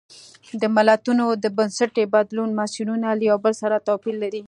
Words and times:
د 0.61 0.63
ملتونو 0.75 1.25
د 1.43 1.45
بنسټي 1.57 2.05
بدلون 2.13 2.49
مسیرونه 2.59 3.07
له 3.19 3.23
یو 3.29 3.37
بل 3.45 3.53
سره 3.61 3.75
توپیر 3.87 4.15
لري. 4.23 4.39